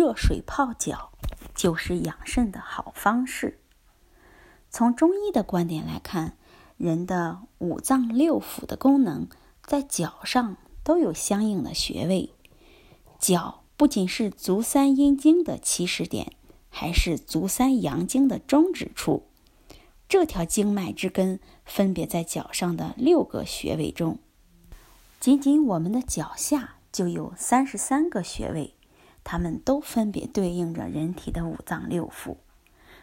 [0.00, 1.12] 热水泡脚
[1.54, 3.60] 就是养肾的好方式。
[4.70, 6.38] 从中医的观点来看，
[6.78, 9.28] 人的五脏六腑的功能
[9.62, 12.32] 在脚上都有相应的穴位。
[13.18, 16.32] 脚不仅是足三阴经的起始点，
[16.70, 19.26] 还是足三阳经的终止处。
[20.08, 24.18] 这条经脉之根分别在脚上的六个穴位中。
[25.20, 28.74] 仅仅我们的脚下就有三十三个穴位，
[29.24, 32.36] 它们都分别对应着人体的五脏六腑，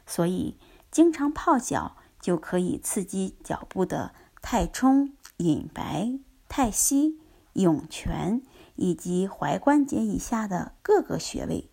[0.05, 0.57] 所以。
[0.89, 6.17] 经常泡脚就可以刺激脚部的太冲、隐白、
[6.47, 7.19] 太溪、
[7.53, 8.41] 涌泉
[8.75, 11.69] 以及踝关节以下的各个穴位，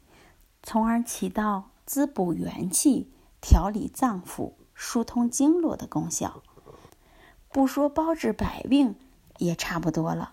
[0.65, 6.43] 从而起到滋补元气、调理脏腑、疏通经络的功效。
[7.51, 8.97] 不说包治百病，
[9.38, 10.33] 也差不多了。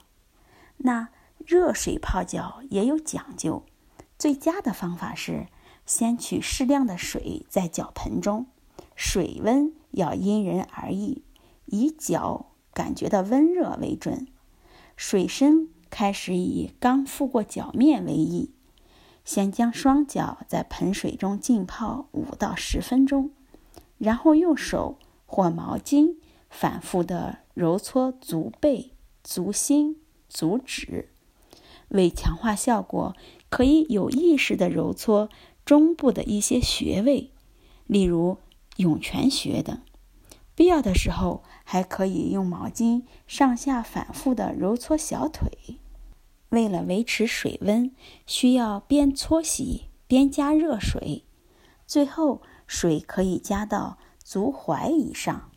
[0.78, 3.64] 那热水泡脚也有讲究，
[4.22, 5.48] 最佳的方法是
[5.84, 8.46] 先取适量的水在脚盆中。
[8.96, 11.24] 水温要因人而异，
[11.66, 14.28] 以脚感觉的温热为准。
[14.96, 18.52] 水深开始以刚覆过脚面为宜。
[19.26, 23.32] 先将双脚在盆水中浸泡五到十分钟，
[23.98, 31.10] 然后用手或毛巾反复的揉搓足背、足心、足趾。
[31.88, 33.16] 为强化效果，
[33.52, 35.30] 可以有意识的揉搓
[35.64, 37.30] 中部的一些穴位，
[37.86, 38.40] 例如。
[38.78, 39.80] 涌泉穴等，
[40.56, 45.78] 必要的时候还可以用毛巾上下反复的揉搓小腿。
[46.50, 47.92] 为了维持水温，
[48.26, 51.26] 需要边搓洗边加热水，
[51.86, 55.52] 最后水可以加到足踝以上。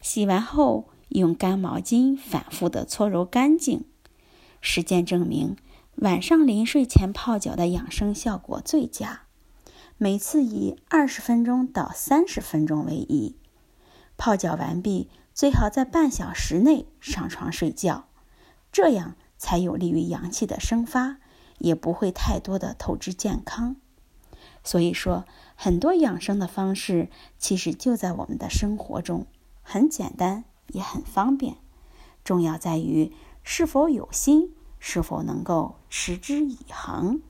[0.00, 3.84] 洗完后用干毛巾反复的搓揉干净。
[4.60, 5.54] 实践证明，
[6.00, 9.22] 晚上临睡前泡脚的养生效果最佳。
[9.96, 13.36] 每次以二十分钟到三十分钟为宜。
[14.16, 18.04] 泡脚完毕，最好在半小时内上床睡觉，
[18.70, 21.16] 这样才有利于阳气的生发，
[21.58, 23.74] 也不会太多的透支健康。
[24.62, 25.24] 所以说，
[25.56, 29.26] 很多养生的方式其实就在我们的生活中，
[29.62, 31.56] 很简单也很方便。
[32.22, 33.12] 重要在于
[33.42, 37.20] 是否有心，是否能够持之以恒。